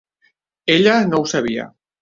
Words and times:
Ella 0.77 0.97
no 1.13 1.21
ho 1.21 1.31
sabia. 1.37 1.71